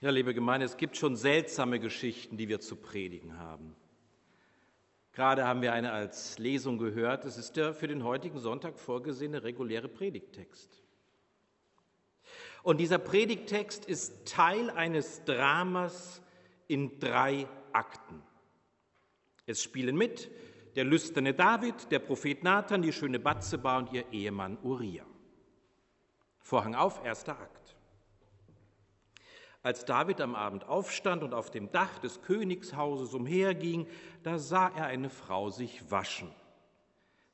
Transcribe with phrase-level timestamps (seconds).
[0.00, 3.74] Ja, liebe Gemeinde, es gibt schon seltsame Geschichten, die wir zu predigen haben.
[5.12, 7.24] Gerade haben wir eine als Lesung gehört.
[7.24, 10.84] Es ist der für den heutigen Sonntag vorgesehene reguläre Predigttext.
[12.62, 16.22] Und dieser Predigttext ist Teil eines Dramas
[16.68, 18.22] in drei Akten.
[19.46, 20.30] Es spielen mit
[20.76, 25.06] der lüsterne David, der Prophet Nathan, die schöne Batzeba und ihr Ehemann Uriah.
[26.38, 27.57] Vorhang auf, erster Akt.
[29.68, 33.86] Als David am Abend aufstand und auf dem Dach des Königshauses umherging,
[34.22, 36.30] da sah er eine Frau sich waschen.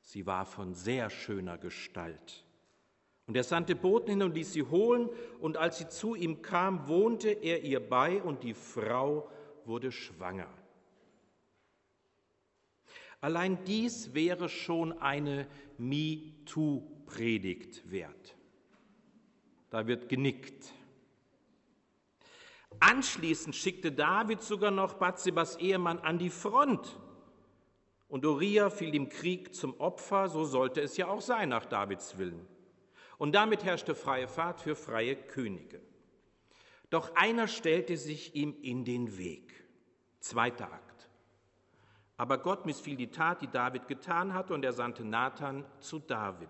[0.01, 2.43] Sie war von sehr schöner Gestalt.
[3.25, 5.07] Und er sandte Boten hin und ließ sie holen,
[5.39, 9.31] und als sie zu ihm kam, wohnte er ihr bei, und die Frau
[9.63, 10.49] wurde schwanger.
[13.21, 18.35] Allein dies wäre schon eine MeToo-Predigt wert.
[19.69, 20.73] Da wird genickt.
[22.79, 26.99] Anschließend schickte David sogar noch Bathsebas Ehemann an die Front.
[28.07, 32.17] Und Uriah fiel im Krieg zum Opfer, so sollte es ja auch sein nach Davids
[32.17, 32.47] Willen.
[33.17, 35.81] Und damit herrschte freie Fahrt für freie Könige.
[36.89, 39.63] Doch einer stellte sich ihm in den Weg.
[40.19, 41.09] Zweiter Akt.
[42.17, 46.49] Aber Gott missfiel die Tat, die David getan hatte, und er sandte Nathan zu David.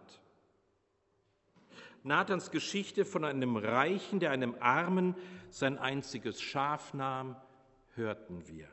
[2.06, 5.16] Nathans Geschichte von einem Reichen, der einem Armen
[5.50, 7.36] sein einziges Schaf nahm,
[7.96, 8.68] hörten wir.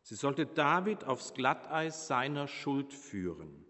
[0.00, 3.66] Sie sollte David aufs Glatteis seiner Schuld führen.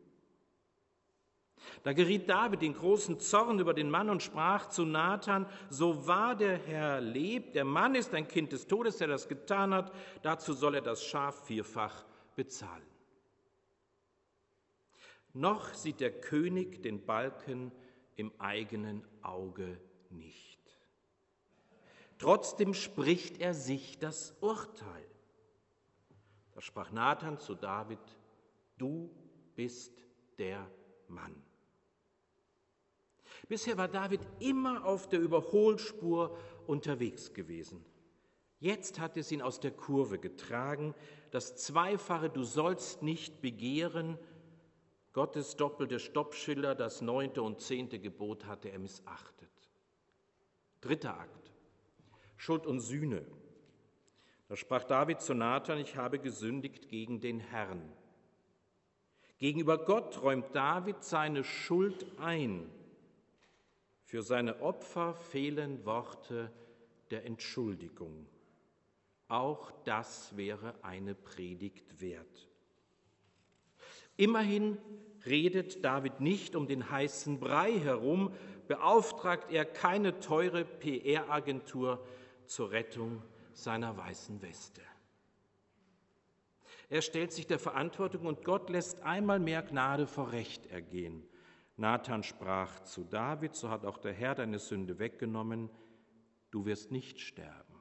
[1.83, 6.37] Da geriet David in großen Zorn über den Mann und sprach zu Nathan, so wahr
[6.37, 9.93] der Herr lebt, der Mann ist ein Kind des Todes, der das getan hat,
[10.23, 12.05] dazu soll er das Schaf vierfach
[12.37, 12.87] bezahlen.
[15.35, 17.73] Noch sieht der König den Balken
[18.17, 20.61] im eigenen Auge nicht.
[22.19, 25.07] Trotzdem spricht er sich das Urteil.
[26.53, 27.99] Da sprach Nathan zu David,
[28.79, 29.11] du
[29.55, 29.93] bist
[30.39, 30.71] der
[31.09, 31.35] Mann.
[33.49, 37.85] Bisher war David immer auf der Überholspur unterwegs gewesen.
[38.61, 40.95] Jetzt hat es ihn aus der Kurve getragen.
[41.33, 44.17] Das zweifache Du sollst nicht begehren
[45.13, 49.51] Gottes doppelte Stoppschilder, das neunte und zehnte Gebot hatte er missachtet.
[50.81, 51.53] Dritter Akt.
[52.37, 53.25] Schuld und Sühne.
[54.49, 57.93] Da sprach David zu Nathan, ich habe gesündigt gegen den Herrn.
[59.39, 62.71] Gegenüber Gott räumt David seine Schuld ein.
[64.05, 66.53] Für seine Opfer fehlen Worte
[67.11, 68.27] der Entschuldigung.
[69.29, 72.52] Auch das wäre eine Predigt wert.
[74.17, 74.79] Immerhin
[75.27, 78.33] redet David nicht um den heißen Brei herum,
[78.69, 82.05] beauftragt er keine teure PR-Agentur
[82.47, 84.83] zur Rettung seiner weißen Weste.
[86.89, 91.27] Er stellt sich der Verantwortung und Gott lässt einmal mehr Gnade vor Recht ergehen.
[91.77, 95.71] Nathan sprach zu David, so hat auch der Herr deine Sünde weggenommen,
[96.51, 97.81] du wirst nicht sterben.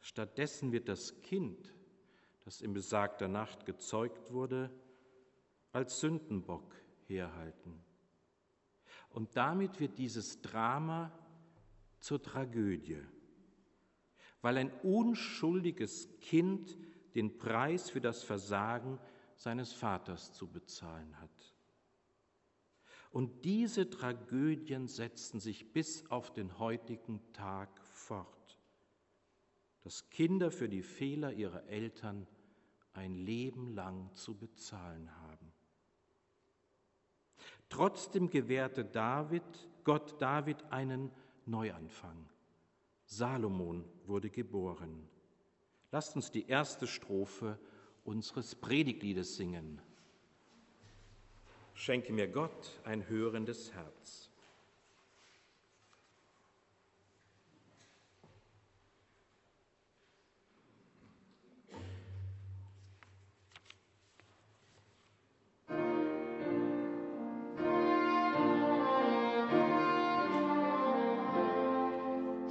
[0.00, 1.74] Stattdessen wird das Kind
[2.44, 4.70] das in besagter Nacht gezeugt wurde,
[5.72, 6.74] als Sündenbock
[7.06, 7.82] herhalten.
[9.10, 11.12] Und damit wird dieses Drama
[12.00, 13.00] zur Tragödie,
[14.42, 16.76] weil ein unschuldiges Kind
[17.14, 18.98] den Preis für das Versagen
[19.36, 21.54] seines Vaters zu bezahlen hat.
[23.10, 28.43] Und diese Tragödien setzen sich bis auf den heutigen Tag fort,
[29.84, 32.26] dass Kinder für die Fehler ihrer Eltern
[32.94, 35.52] ein Leben lang zu bezahlen haben.
[37.68, 39.42] Trotzdem gewährte David,
[39.84, 41.10] Gott David einen
[41.44, 42.28] Neuanfang.
[43.04, 45.06] Salomon wurde geboren.
[45.90, 47.58] Lasst uns die erste Strophe
[48.04, 49.82] unseres Predigtliedes singen.
[51.74, 54.30] Schenke mir Gott ein hörendes Herz.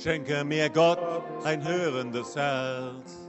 [0.03, 0.99] Schenke mir Gott
[1.45, 3.19] ein hörendes Herz,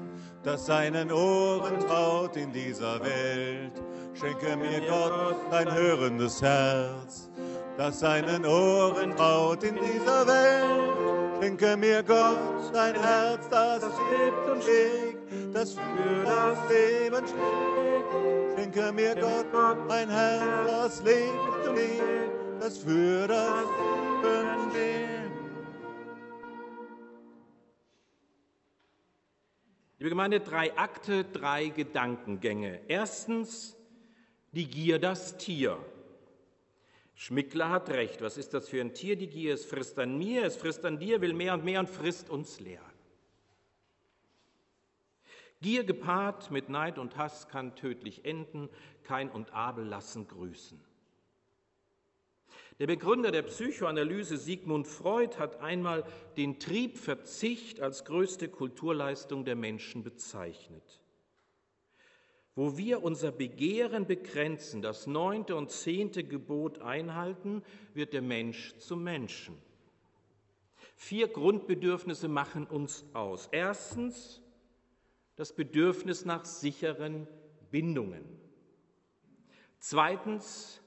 [0.42, 3.80] das seinen Ohren traut in dieser Welt.
[4.12, 7.30] Schenke mir Gott ein hörendes Herz,
[7.76, 11.40] das seinen Ohren traut in dieser Welt.
[11.40, 18.58] Schenke mir Gott ein Herz, das lebt und schlägt, das für das Leben schlägt.
[18.58, 23.93] Schenke mir Gott ein Herz, das lebt und lebt, das für das Leben
[30.04, 32.78] Liebe Gemeinde, drei Akte, drei Gedankengänge.
[32.88, 33.74] Erstens,
[34.52, 35.82] die Gier, das Tier.
[37.14, 38.20] Schmickler hat recht.
[38.20, 39.16] Was ist das für ein Tier?
[39.16, 41.88] Die Gier, es frisst an mir, es frisst an dir, will mehr und mehr und
[41.88, 42.82] frisst uns leer.
[45.62, 48.68] Gier gepaart mit Neid und Hass kann tödlich enden.
[49.04, 50.78] Kein und Abel lassen grüßen.
[52.80, 56.04] Der Begründer der Psychoanalyse Sigmund Freud hat einmal
[56.36, 61.00] den Triebverzicht als größte Kulturleistung der Menschen bezeichnet.
[62.56, 67.62] Wo wir unser Begehren begrenzen, das neunte und zehnte Gebot einhalten,
[67.94, 69.56] wird der Mensch zum Menschen.
[70.96, 73.48] Vier Grundbedürfnisse machen uns aus.
[73.50, 74.40] Erstens
[75.36, 77.26] das Bedürfnis nach sicheren
[77.70, 78.24] Bindungen.
[79.80, 80.80] Zweitens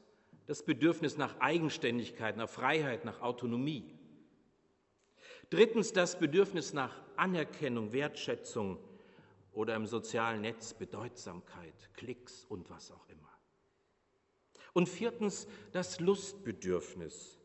[0.47, 3.93] das Bedürfnis nach Eigenständigkeit, nach Freiheit, nach Autonomie.
[5.49, 8.79] Drittens das Bedürfnis nach Anerkennung, Wertschätzung
[9.51, 13.17] oder im sozialen Netz Bedeutsamkeit, Klicks und was auch immer.
[14.73, 17.39] Und viertens das Lustbedürfnis,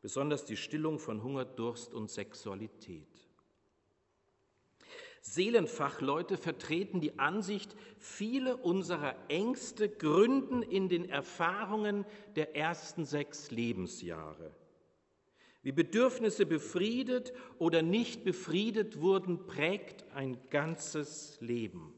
[0.00, 3.21] besonders die Stillung von Hunger, Durst und Sexualität.
[5.22, 12.04] Seelenfachleute vertreten die Ansicht, viele unserer Ängste gründen in den Erfahrungen
[12.34, 14.52] der ersten sechs Lebensjahre.
[15.62, 21.94] Wie Bedürfnisse befriedet oder nicht befriedet wurden, prägt ein ganzes Leben.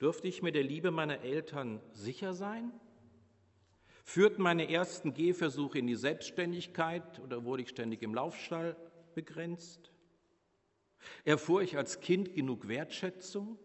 [0.00, 2.72] Dürfte ich mir der Liebe meiner Eltern sicher sein?
[4.04, 8.76] Führten meine ersten Gehversuche in die Selbstständigkeit oder wurde ich ständig im Laufstall
[9.14, 9.91] begrenzt?
[11.24, 13.58] Erfuhr ich als Kind genug Wertschätzung?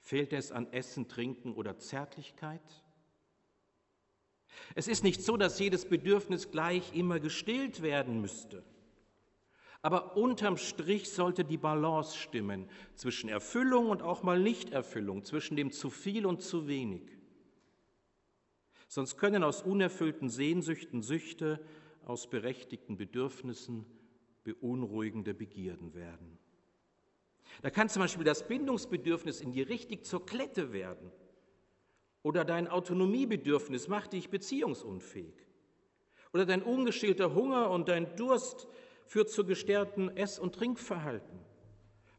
[0.00, 2.62] Fehlt es an Essen, Trinken oder Zärtlichkeit?
[4.74, 8.64] Es ist nicht so, dass jedes Bedürfnis gleich immer gestillt werden müsste.
[9.80, 15.70] Aber unterm Strich sollte die Balance stimmen zwischen Erfüllung und auch mal Nichterfüllung, zwischen dem
[15.70, 17.02] zu viel und zu wenig.
[18.88, 21.64] Sonst können aus unerfüllten Sehnsüchten Süchte,
[22.04, 23.84] aus berechtigten Bedürfnissen
[24.54, 26.38] beunruhigende Begierden werden.
[27.62, 31.10] Da kann zum Beispiel das Bindungsbedürfnis in dir richtig zur Klette werden.
[32.22, 35.34] Oder dein Autonomiebedürfnis macht dich beziehungsunfähig.
[36.32, 38.68] Oder dein ungeschälter Hunger und dein Durst
[39.06, 41.40] führt zu gestärkten Ess- und Trinkverhalten.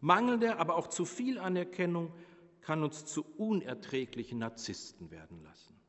[0.01, 2.13] Mangelnde, aber auch zu viel Anerkennung
[2.61, 5.79] kann uns zu unerträglichen Narzissten werden lassen.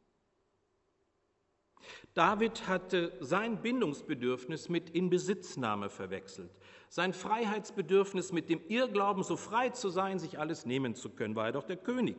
[2.15, 6.51] David hatte sein Bindungsbedürfnis mit Inbesitznahme verwechselt.
[6.89, 11.47] Sein Freiheitsbedürfnis mit dem Irrglauben, so frei zu sein, sich alles nehmen zu können, war
[11.47, 12.17] er doch der König.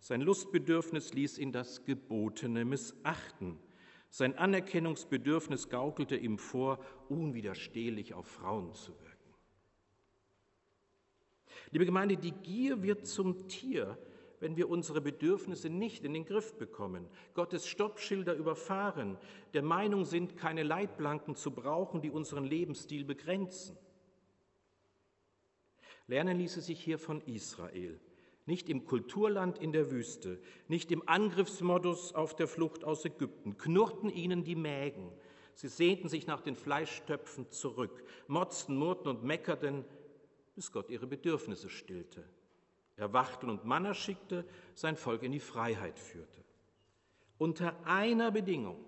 [0.00, 3.58] Sein Lustbedürfnis ließ ihn das Gebotene missachten.
[4.10, 6.78] Sein Anerkennungsbedürfnis gaukelte ihm vor,
[7.08, 9.16] unwiderstehlich auf Frauen zu wirken.
[11.70, 13.98] Liebe Gemeinde, die Gier wird zum Tier,
[14.40, 19.16] wenn wir unsere Bedürfnisse nicht in den Griff bekommen, Gottes Stoppschilder überfahren,
[19.54, 23.76] der Meinung sind, keine Leitplanken zu brauchen, die unseren Lebensstil begrenzen.
[26.06, 27.98] Lernen ließe sich hier von Israel,
[28.44, 34.10] nicht im Kulturland in der Wüste, nicht im Angriffsmodus auf der Flucht aus Ägypten, knurrten
[34.10, 35.10] ihnen die Mägen,
[35.54, 39.84] sie sehnten sich nach den Fleischtöpfen zurück, motzten, murrten und meckerten,
[40.54, 42.24] bis Gott ihre Bedürfnisse stillte
[42.96, 46.44] erwachten und Manna schickte, sein Volk in die Freiheit führte.
[47.38, 48.82] Unter einer Bedingung.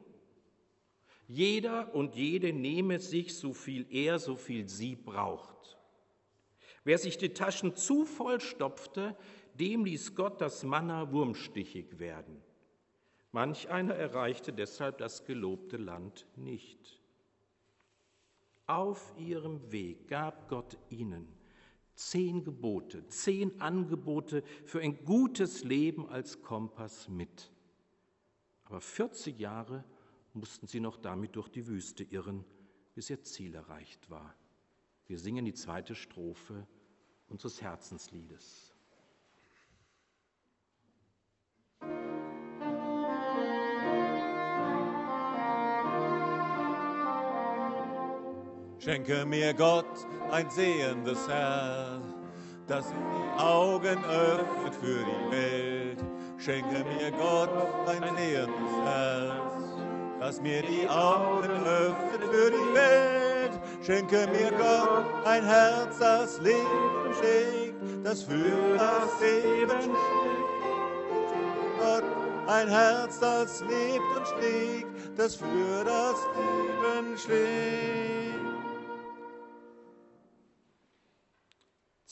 [1.26, 5.78] Jeder und jede nehme sich so viel er, so viel sie braucht.
[6.84, 9.14] Wer sich die Taschen zu voll stopfte,
[9.52, 12.42] dem ließ Gott das Manna wurmstichig werden.
[13.30, 17.02] Manch einer erreichte deshalb das gelobte Land nicht.
[18.66, 21.37] Auf ihrem Weg gab Gott ihnen
[21.98, 27.50] zehn Gebote, zehn Angebote für ein gutes Leben als Kompass mit.
[28.64, 29.84] Aber 40 Jahre
[30.32, 32.44] mussten sie noch damit durch die Wüste irren,
[32.94, 34.34] bis ihr Ziel erreicht war.
[35.06, 36.66] Wir singen die zweite Strophe
[37.26, 38.74] unseres Herzensliedes.
[48.80, 52.04] Schenke mir Gott ein sehendes Herz,
[52.68, 55.98] das die Augen öffnet für die Welt.
[56.38, 57.50] Schenke mir Gott
[57.88, 59.64] ein sehendes Herz,
[60.20, 63.60] das mir die Augen öffnet für die Welt.
[63.82, 70.48] Schenke mir Gott ein Herz, das Leben schlägt, das für das Leben schlägt.
[71.80, 72.04] Gott
[72.46, 78.17] ein Herz, das lebt und schlägt, das für das Leben schlägt.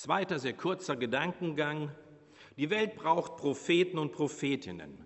[0.06, 1.90] Zweiter, sehr kurzer Gedankengang.
[2.56, 5.04] Die Welt braucht Propheten und Prophetinnen.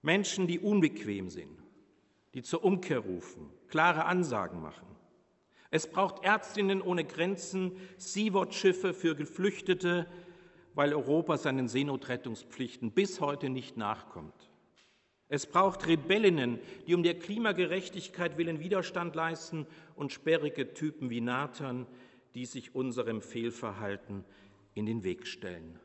[0.00, 1.58] Menschen, die unbequem sind,
[2.32, 4.86] die zur Umkehr rufen, klare Ansagen machen.
[5.72, 10.06] Es braucht Ärztinnen ohne Grenzen, Sea-Watch-Schiffe für Geflüchtete,
[10.74, 14.50] weil Europa seinen Seenotrettungspflichten bis heute nicht nachkommt.
[15.28, 19.66] Es braucht Rebellinnen, die um der Klimagerechtigkeit willen Widerstand leisten
[19.96, 21.88] und sperrige Typen wie Nathan,
[22.34, 24.24] die sich unserem Fehlverhalten
[24.74, 25.78] in den Weg stellen.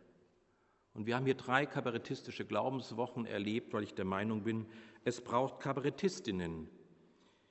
[0.93, 4.65] Und wir haben hier drei kabarettistische Glaubenswochen erlebt, weil ich der Meinung bin,
[5.03, 6.69] es braucht Kabarettistinnen,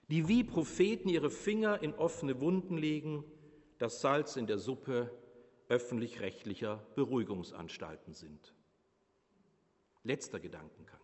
[0.08, 3.24] die wie Propheten ihre Finger in offene Wunden legen,
[3.78, 5.10] das Salz in der Suppe
[5.68, 8.54] öffentlich-rechtlicher Beruhigungsanstalten sind.
[10.02, 11.00] Letzter Gedankengang.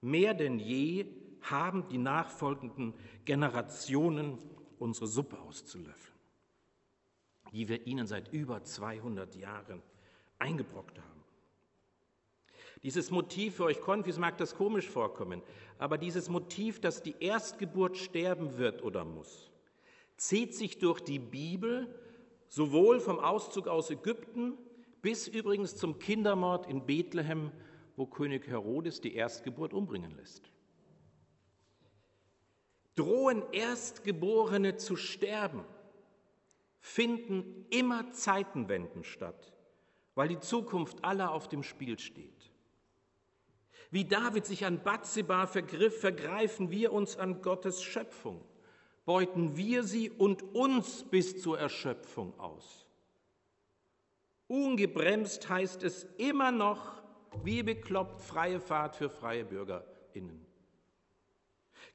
[0.00, 1.06] Mehr denn je
[1.40, 4.38] haben die nachfolgenden Generationen
[4.78, 6.15] unsere Suppe auszulöffeln,
[7.52, 9.82] die wir ihnen seit über 200 Jahren
[10.38, 11.24] eingebrockt haben.
[12.82, 15.42] Dieses Motiv für euch Konfis mag das komisch vorkommen,
[15.78, 19.50] aber dieses Motiv, dass die Erstgeburt sterben wird oder muss,
[20.16, 21.94] zieht sich durch die Bibel
[22.48, 24.54] sowohl vom Auszug aus Ägypten
[25.02, 27.50] bis übrigens zum Kindermord in Bethlehem
[27.96, 30.42] wo König Herodes die Erstgeburt umbringen lässt.
[32.94, 35.64] Drohen Erstgeborene zu sterben,
[36.86, 39.52] finden immer Zeitenwenden statt,
[40.14, 42.52] weil die Zukunft aller auf dem Spiel steht.
[43.90, 48.40] Wie David sich an Bathseba vergriff, vergreifen wir uns an Gottes Schöpfung,
[49.04, 52.86] beuten wir sie und uns bis zur Erschöpfung aus.
[54.46, 57.02] Ungebremst heißt es immer noch,
[57.42, 60.46] wie bekloppt freie Fahrt für freie BürgerInnen.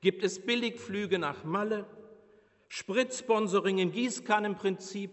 [0.02, 1.88] Gibt es Billigflüge nach Malle,
[2.74, 5.12] Spritsponsoring im Gießkannenprinzip,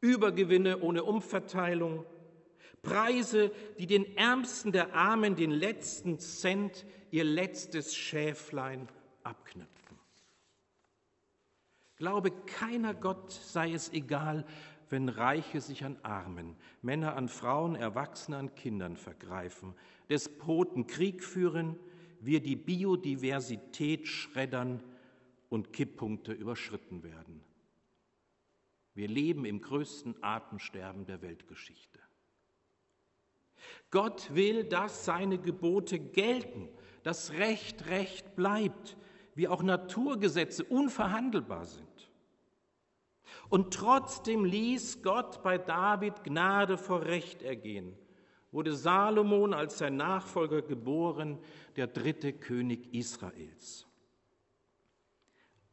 [0.00, 2.06] Übergewinne ohne Umverteilung,
[2.80, 8.88] Preise, die den Ärmsten der Armen den letzten Cent, ihr letztes Schäflein
[9.24, 9.98] abknüpfen.
[11.96, 14.46] Glaube keiner Gott sei es egal,
[14.90, 19.74] wenn Reiche sich an Armen, Männer an Frauen, Erwachsene an Kindern vergreifen,
[20.08, 21.76] Despoten Krieg führen,
[22.20, 24.80] wir die Biodiversität schreddern
[25.54, 27.40] und Kipppunkte überschritten werden.
[28.92, 32.00] Wir leben im größten Atemsterben der Weltgeschichte.
[33.92, 36.68] Gott will, dass seine Gebote gelten,
[37.04, 38.96] dass Recht Recht bleibt,
[39.36, 42.10] wie auch Naturgesetze unverhandelbar sind.
[43.48, 47.96] Und trotzdem ließ Gott bei David Gnade vor Recht ergehen,
[48.50, 51.38] wurde Salomon als sein Nachfolger geboren,
[51.76, 53.86] der dritte König Israels.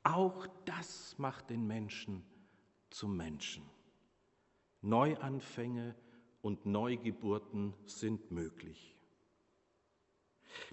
[0.03, 2.23] Auch das macht den Menschen
[2.89, 3.63] zum Menschen.
[4.81, 5.95] Neuanfänge
[6.41, 8.95] und Neugeburten sind möglich.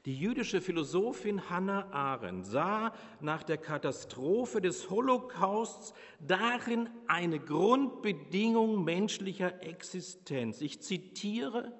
[0.06, 9.62] Die jüdische Philosophin Hannah Arendt sah nach der Katastrophe des Holocausts darin eine Grundbedingung menschlicher
[9.62, 10.60] Existenz.
[10.60, 11.77] Ich zitiere,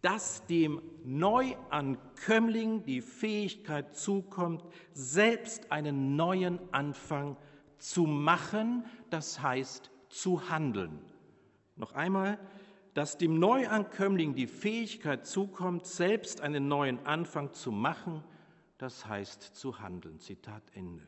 [0.00, 7.36] dass dem Neuankömmling die Fähigkeit zukommt, selbst einen neuen Anfang
[7.78, 11.00] zu machen, das heißt zu handeln.
[11.76, 12.38] Noch einmal,
[12.94, 18.24] dass dem Neuankömmling die Fähigkeit zukommt, selbst einen neuen Anfang zu machen,
[18.78, 20.18] das heißt zu handeln.
[20.18, 21.06] Zitat Ende.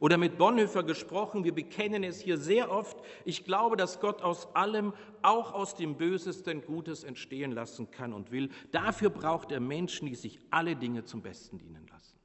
[0.00, 4.54] Oder mit Bonhoeffer gesprochen, wir bekennen es hier sehr oft, ich glaube, dass Gott aus
[4.54, 8.50] allem, auch aus dem Bösesten, Gutes entstehen lassen kann und will.
[8.72, 12.18] Dafür braucht er Menschen, die sich alle Dinge zum Besten dienen lassen.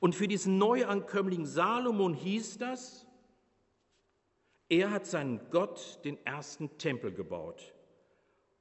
[0.00, 3.06] Und für diesen Neuankömmling Salomon hieß das,
[4.68, 7.72] er hat seinen Gott den ersten Tempel gebaut.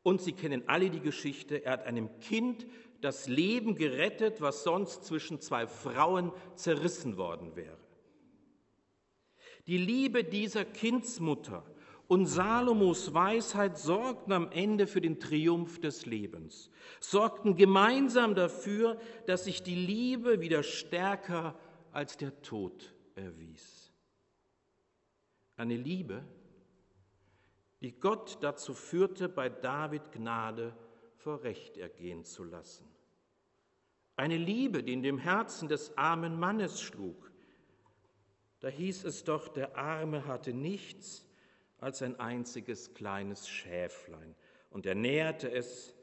[0.03, 2.67] Und Sie kennen alle die Geschichte, er hat einem Kind
[3.05, 7.77] das Leben gerettet, was sonst zwischen zwei Frauen zerrissen worden wäre.
[9.67, 11.63] Die Liebe dieser Kindsmutter
[12.07, 19.45] und Salomos Weisheit sorgten am Ende für den Triumph des Lebens, sorgten gemeinsam dafür, dass
[19.45, 21.55] sich die Liebe wieder stärker
[21.91, 23.91] als der Tod erwies.
[25.57, 26.25] Eine Liebe,
[27.81, 30.75] die Gott dazu führte, bei David Gnade
[31.17, 32.94] vor Recht ergehen zu lassen.
[34.15, 37.31] Eine Liebe, die in dem Herzen des armen Mannes schlug.
[38.61, 41.27] Da hieß es doch, der Arme hatte nichts
[41.77, 44.35] als ein einziges kleines Schäflein
[44.69, 45.93] und er näherte es,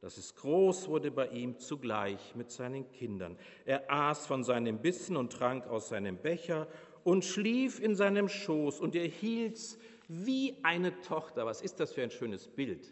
[0.00, 3.38] dass es groß wurde bei ihm zugleich mit seinen Kindern.
[3.64, 6.68] Er aß von seinem Bissen und trank aus seinem Becher
[7.04, 11.46] und schlief in seinem Schoß und er hielt's wie eine Tochter.
[11.46, 12.84] Was ist das für ein schönes Bild?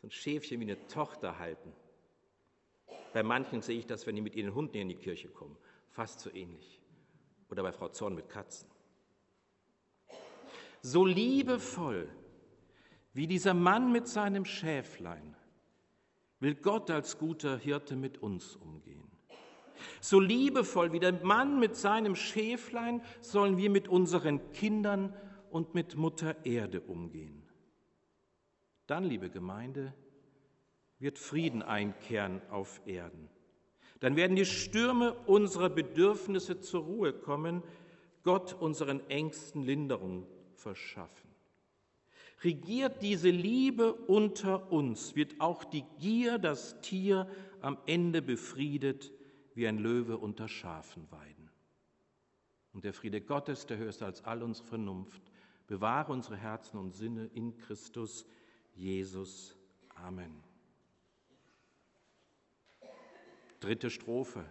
[0.00, 1.72] So ein Schäfchen wie eine Tochter halten.
[3.14, 5.56] Bei manchen sehe ich das, wenn die mit ihren Hunden in die Kirche kommen.
[5.88, 6.80] Fast so ähnlich.
[7.48, 8.68] Oder bei Frau Zorn mit Katzen.
[10.82, 12.08] So liebevoll
[13.12, 15.36] wie dieser Mann mit seinem Schäflein
[16.40, 19.08] will Gott als guter Hirte mit uns umgehen.
[20.00, 25.14] So liebevoll wie der Mann mit seinem Schäflein sollen wir mit unseren Kindern
[25.50, 27.44] und mit Mutter Erde umgehen.
[28.88, 29.94] Dann, liebe Gemeinde,
[30.98, 33.28] wird Frieden einkehren auf Erden.
[34.00, 37.62] Dann werden die Stürme unserer Bedürfnisse zur Ruhe kommen,
[38.22, 41.30] Gott unseren Ängsten Linderung verschaffen.
[42.42, 47.28] Regiert diese Liebe unter uns, wird auch die Gier das Tier
[47.60, 49.12] am Ende befriedet,
[49.54, 51.50] wie ein Löwe unter Schafen weiden.
[52.72, 55.22] Und der Friede Gottes, der höchst als all unsere Vernunft,
[55.66, 58.26] bewahre unsere Herzen und Sinne in Christus
[58.74, 59.56] Jesus.
[59.94, 60.42] Amen.
[63.64, 64.44] Dritte Strophe.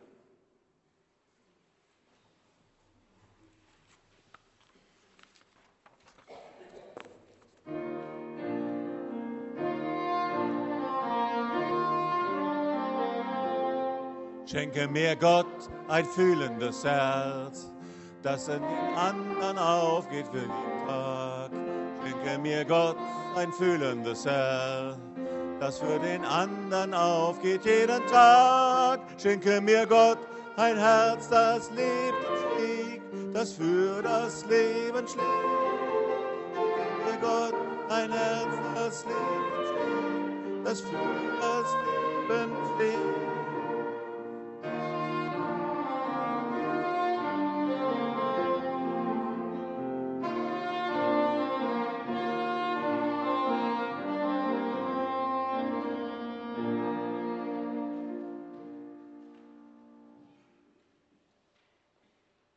[14.48, 15.46] Schenke mir Gott
[15.90, 17.72] ein fühlendes Herz,
[18.24, 21.52] das in den anderen aufgeht für den Tag.
[22.02, 22.98] Schenke mir Gott
[23.36, 24.98] ein fühlendes Herz,
[25.60, 28.83] das für den anderen aufgeht jeden Tag.
[29.24, 30.18] Schenke mir Gott
[30.58, 35.48] ein Herz, das lebt und schlägt, das für das Leben schlägt.
[36.54, 37.54] Schenke mir Gott
[37.88, 40.98] ein Herz, das lebt und schlägt, das für
[41.40, 41.70] das
[42.28, 43.33] Leben schlägt.